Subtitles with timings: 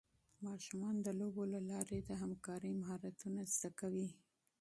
[0.45, 4.07] ماشومان د لوبو له لارې د همکارۍ مهارتونه زده کوي.